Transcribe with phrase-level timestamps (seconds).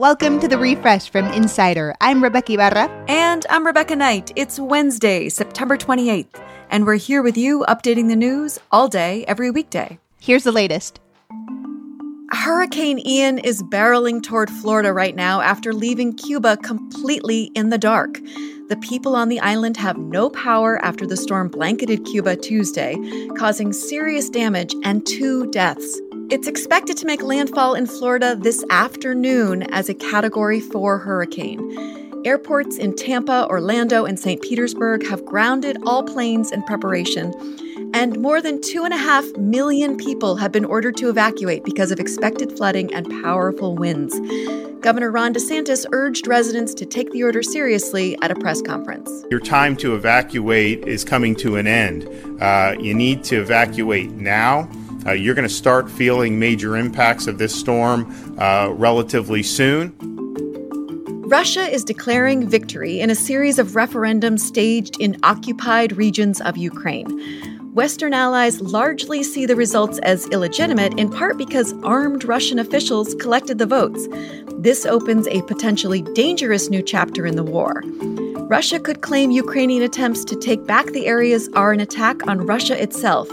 [0.00, 1.94] Welcome to the refresh from Insider.
[2.00, 2.88] I'm Rebeca Ibarra.
[3.06, 4.32] And I'm Rebecca Knight.
[4.34, 9.50] It's Wednesday, September 28th, and we're here with you updating the news all day, every
[9.50, 9.98] weekday.
[10.18, 11.00] Here's the latest.
[12.32, 18.14] Hurricane Ian is barreling toward Florida right now after leaving Cuba completely in the dark.
[18.70, 22.96] The people on the island have no power after the storm blanketed Cuba Tuesday,
[23.36, 26.00] causing serious damage and two deaths.
[26.30, 32.22] It's expected to make landfall in Florida this afternoon as a Category 4 hurricane.
[32.24, 34.40] Airports in Tampa, Orlando, and St.
[34.40, 37.34] Petersburg have grounded all planes in preparation,
[37.94, 42.94] and more than 2.5 million people have been ordered to evacuate because of expected flooding
[42.94, 44.14] and powerful winds.
[44.82, 49.10] Governor Ron DeSantis urged residents to take the order seriously at a press conference.
[49.32, 52.08] Your time to evacuate is coming to an end.
[52.40, 54.70] Uh, you need to evacuate now.
[55.06, 58.06] Uh, you're going to start feeling major impacts of this storm
[58.38, 59.96] uh, relatively soon.
[61.28, 67.06] Russia is declaring victory in a series of referendums staged in occupied regions of Ukraine.
[67.72, 73.58] Western allies largely see the results as illegitimate, in part because armed Russian officials collected
[73.58, 74.08] the votes.
[74.58, 77.84] This opens a potentially dangerous new chapter in the war.
[78.48, 82.82] Russia could claim Ukrainian attempts to take back the areas are an attack on Russia
[82.82, 83.28] itself.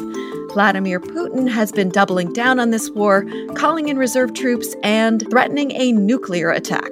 [0.57, 5.71] Vladimir Putin has been doubling down on this war, calling in reserve troops and threatening
[5.73, 6.89] a nuclear attack.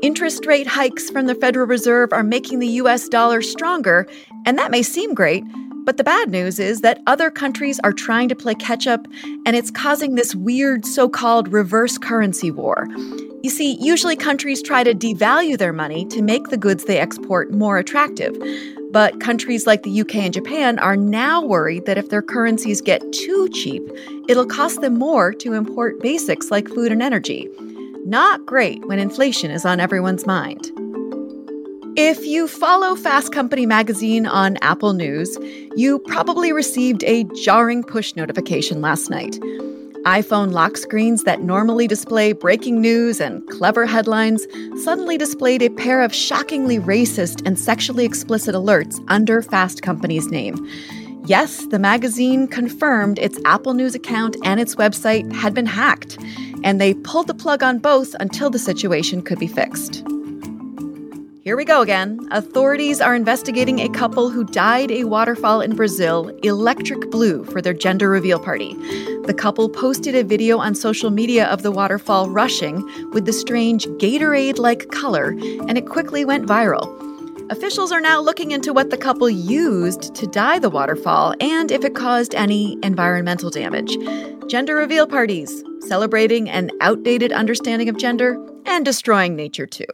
[0.00, 4.06] Interest rate hikes from the Federal Reserve are making the US dollar stronger,
[4.46, 5.44] and that may seem great,
[5.84, 9.06] but the bad news is that other countries are trying to play catch up,
[9.44, 12.88] and it's causing this weird so called reverse currency war.
[13.42, 17.52] You see, usually countries try to devalue their money to make the goods they export
[17.52, 18.36] more attractive.
[18.90, 23.12] But countries like the UK and Japan are now worried that if their currencies get
[23.12, 23.82] too cheap,
[24.28, 27.48] it'll cost them more to import basics like food and energy.
[28.04, 30.70] Not great when inflation is on everyone's mind.
[31.98, 35.38] If you follow Fast Company magazine on Apple News,
[35.76, 39.38] you probably received a jarring push notification last night
[40.06, 44.46] iPhone lock screens that normally display breaking news and clever headlines
[44.84, 50.64] suddenly displayed a pair of shockingly racist and sexually explicit alerts under Fast Company's name.
[51.24, 56.18] Yes, the magazine confirmed its Apple News account and its website had been hacked,
[56.62, 60.04] and they pulled the plug on both until the situation could be fixed.
[61.46, 62.26] Here we go again.
[62.32, 67.72] Authorities are investigating a couple who dyed a waterfall in Brazil electric blue for their
[67.72, 68.74] gender reveal party.
[69.26, 73.86] The couple posted a video on social media of the waterfall rushing with the strange
[74.00, 75.36] Gatorade like color,
[75.68, 76.88] and it quickly went viral.
[77.52, 81.84] Officials are now looking into what the couple used to dye the waterfall and if
[81.84, 83.96] it caused any environmental damage.
[84.48, 88.36] Gender reveal parties, celebrating an outdated understanding of gender
[88.66, 89.86] and destroying nature too.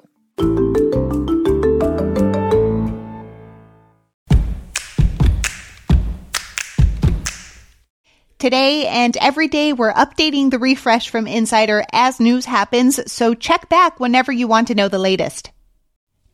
[8.42, 13.68] Today and every day, we're updating the refresh from Insider as news happens, so check
[13.68, 15.52] back whenever you want to know the latest.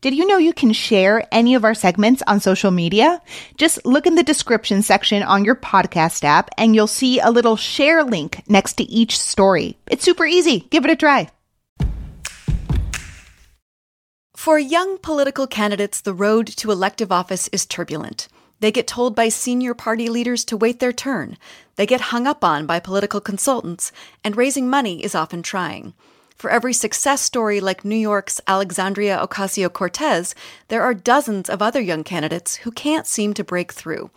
[0.01, 3.21] Did you know you can share any of our segments on social media?
[3.59, 7.57] Just look in the description section on your podcast app and you'll see a little
[7.57, 9.77] share link next to each story.
[9.91, 10.61] It's super easy.
[10.61, 11.29] Give it a try.
[14.35, 18.29] For young political candidates, the road to elective office is turbulent.
[18.61, 21.39] They get told by senior party leaders to wait their turn.
[21.77, 23.93] They get hung up on by political consultants,
[24.25, 25.95] and raising money is often trying.
[26.35, 30.35] For every success story like New York's Alexandria Ocasio Cortez,
[30.69, 34.11] there are dozens of other young candidates who can't seem to break through.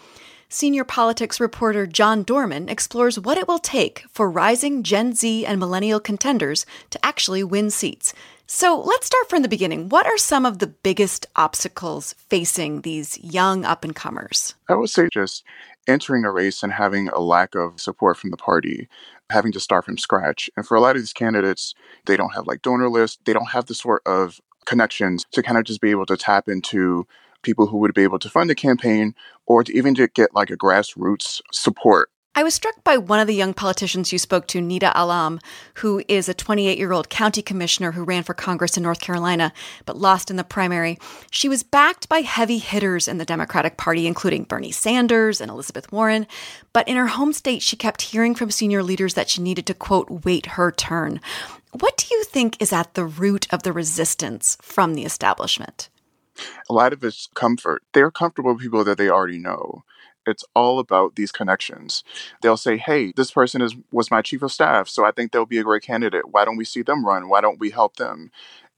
[0.48, 5.60] Senior politics reporter John Dorman explores what it will take for rising Gen Z and
[5.60, 8.14] millennial contenders to actually win seats.
[8.54, 9.88] So let's start from the beginning.
[9.88, 14.56] What are some of the biggest obstacles facing these young up and comers?
[14.68, 15.46] I would say just
[15.88, 18.90] entering a race and having a lack of support from the party,
[19.30, 20.50] having to start from scratch.
[20.58, 21.74] And for a lot of these candidates,
[22.08, 25.58] they don't have like donor lists, they don't have the sort of connections to kind
[25.58, 27.08] of just be able to tap into
[27.44, 29.16] people who would be able to fund the campaign
[29.46, 33.28] or to even to get like a grassroots support I was struck by one of
[33.28, 35.42] the young politicians you spoke to, Nida Allam,
[35.76, 39.52] who is a 28 year old county commissioner who ran for Congress in North Carolina
[39.86, 40.98] but lost in the primary.
[41.30, 45.92] She was backed by heavy hitters in the Democratic Party, including Bernie Sanders and Elizabeth
[45.92, 46.26] Warren.
[46.72, 49.74] But in her home state, she kept hearing from senior leaders that she needed to,
[49.74, 51.20] quote, wait her turn.
[51.78, 55.90] What do you think is at the root of the resistance from the establishment?
[56.70, 57.84] A lot of it's comfort.
[57.92, 59.84] They're comfortable with people that they already know
[60.26, 62.04] It's all about these connections.
[62.42, 65.46] They'll say, "Hey, this person is was my chief of staff, so I think they'll
[65.46, 66.30] be a great candidate.
[66.30, 67.30] Why don't we see them run?
[67.30, 68.32] Why don't we help them?"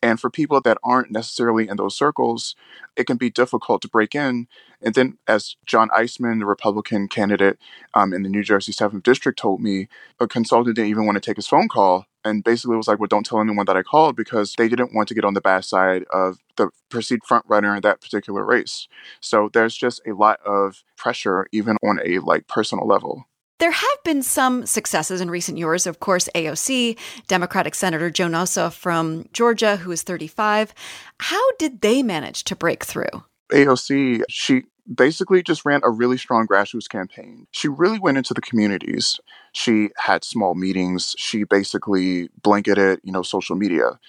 [0.03, 2.55] And for people that aren't necessarily in those circles,
[2.97, 4.47] it can be difficult to break in.
[4.81, 7.57] And then, as John Isemann, the Republican candidate
[7.93, 9.87] um, in the New Jersey 7th District, told me,
[10.19, 13.07] a consultant didn't even want to take his phone call and basically was like, well,
[13.07, 15.63] don't tell anyone that I called because they didn't want to get on the bad
[15.63, 18.89] side of the perceived front runner in that particular race.
[19.21, 23.25] So there's just a lot of pressure, even on a like personal level.
[23.59, 25.87] There have been some successes in recent years.
[25.87, 26.97] Of course, AOC,
[27.27, 30.73] Democratic Senator Jon Ossoff from Georgia, who is 35.
[31.19, 33.23] How did they manage to break through?
[33.51, 37.47] AOC, she basically just ran a really strong grassroots campaign.
[37.51, 39.19] She really went into the communities.
[39.53, 41.15] She had small meetings.
[41.17, 43.99] She basically blanketed, you know, social media.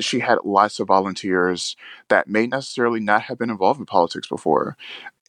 [0.00, 1.76] She had lots of volunteers
[2.08, 4.76] that may necessarily not have been involved in politics before.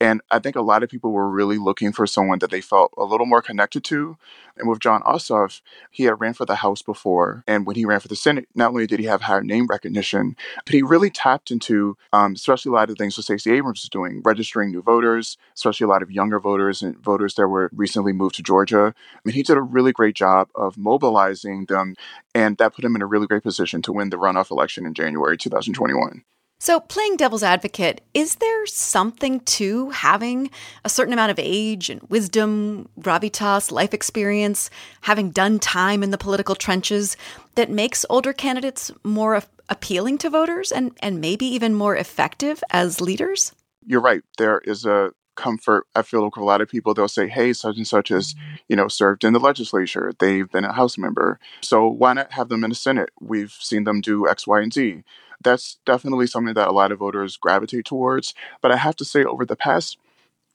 [0.02, 2.94] And I think a lot of people were really looking for someone that they felt
[2.98, 4.18] a little more connected to.
[4.58, 7.44] And with Jon Ossoff, he had ran for the House before.
[7.48, 10.36] And when he ran for the Senate, not only did he have higher name recognition,
[10.66, 13.90] but he really tapped into, um, especially a lot of things that Stacey Abrams is
[13.90, 18.12] doing, registering new voters, especially a lot of younger voters and voters that were recently
[18.12, 18.94] moved to Georgia.
[18.96, 21.96] I mean, he did a really great job of mobilizing them.
[22.34, 24.94] And that put him in a really great position to win the runoff election in
[24.94, 26.24] January 2021.
[26.58, 30.50] So, playing devil's advocate, is there something to having
[30.86, 34.70] a certain amount of age and wisdom, gravitas, life experience,
[35.02, 37.18] having done time in the political trenches
[37.56, 43.02] that makes older candidates more appealing to voters and, and maybe even more effective as
[43.02, 43.52] leaders?
[43.86, 44.22] You're right.
[44.38, 45.86] There is a comfort.
[45.94, 48.56] I feel like a lot of people they'll say, "Hey, such and such has mm-hmm.
[48.70, 50.14] you know served in the legislature.
[50.18, 53.10] They've been a House member, so why not have them in the Senate?
[53.20, 55.04] We've seen them do X, Y, and Z."
[55.44, 58.34] that's definitely something that a lot of voters gravitate towards.
[58.62, 59.98] But I have to say, over the past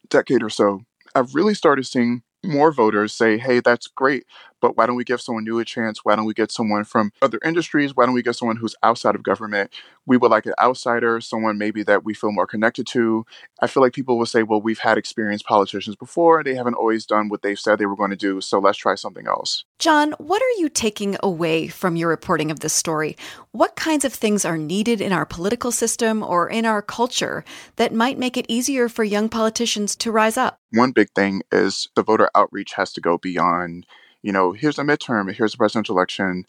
[0.08, 0.82] decade or so,
[1.14, 4.24] I've really started seeing more voters say, hey, that's great,
[4.60, 6.04] but why don't we give someone new a chance?
[6.04, 7.96] Why don't we get someone from other industries?
[7.96, 9.72] Why don't we get someone who's outside of government?
[10.06, 13.24] We would like an outsider, someone maybe that we feel more connected to.
[13.60, 16.42] I feel like people will say, well, we've had experienced politicians before.
[16.42, 18.94] They haven't always done what they've said they were going to do, so let's try
[18.94, 19.64] something else.
[19.78, 23.16] John, what are you taking away from your reporting of this story?
[23.52, 27.44] What kinds of things are needed in our political system or in our culture
[27.76, 30.58] that might make it easier for young politicians to rise up?
[30.72, 33.86] One big thing is the voter outreach has to go beyond
[34.22, 36.44] you know, here's a midterm, here's a presidential election.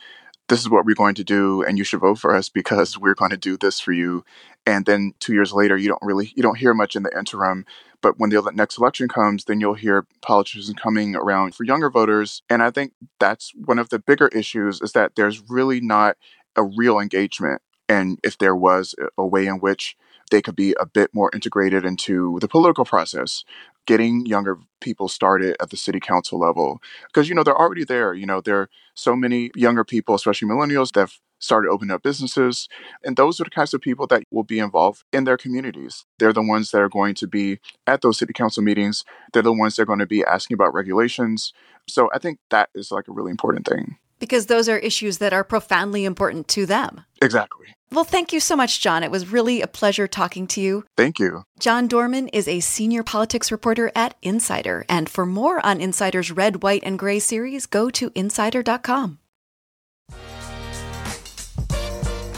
[0.50, 3.14] This is what we're going to do, and you should vote for us because we're
[3.14, 4.26] going to do this for you.
[4.66, 7.66] And then two years later, you don't really you don't hear much in the interim.
[8.02, 12.42] But when the next election comes, then you'll hear politicians coming around for younger voters.
[12.50, 16.18] And I think that's one of the bigger issues is that there's really not
[16.56, 17.62] a real engagement.
[17.88, 19.96] And if there was a way in which
[20.31, 23.44] they could be a bit more integrated into the political process
[23.88, 26.81] getting younger people started at the city council level.
[27.07, 30.48] Because you know they're already there you know there are so many younger people especially
[30.48, 32.69] millennials that have started opening up businesses
[33.04, 36.06] and those are the kinds of people that will be involved in their communities.
[36.19, 39.04] They're the ones that are going to be at those city council meetings.
[39.34, 41.54] They're the ones that are going to be asking about regulations.
[41.89, 45.34] So i think that is like a really important thing because those are issues that
[45.34, 47.04] are profoundly important to them.
[47.22, 47.66] Exactly.
[47.92, 49.04] Well, thank you so much, John.
[49.04, 50.86] It was really a pleasure talking to you.
[50.96, 51.44] Thank you.
[51.60, 54.86] John Dorman is a senior politics reporter at Insider.
[54.88, 59.18] And for more on Insider's Red, White, and Gray series, go to insider.com.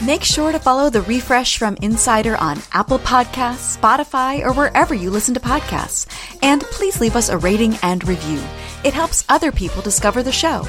[0.04, 5.10] Make sure to follow the refresh from Insider on Apple Podcasts, Spotify, or wherever you
[5.10, 6.06] listen to podcasts.
[6.42, 8.42] And please leave us a rating and review.
[8.84, 10.66] It helps other people discover the show.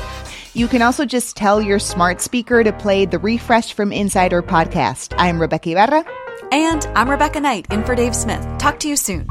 [0.56, 5.14] You can also just tell your smart speaker to play the Refresh from Insider podcast.
[5.18, 6.06] I'm Rebeca Ibarra.
[6.50, 8.48] And I'm Rebecca Knight, in for Dave Smith.
[8.58, 9.28] Talk to you soon.